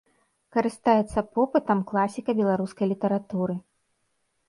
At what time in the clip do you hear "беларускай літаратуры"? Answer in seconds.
2.43-3.63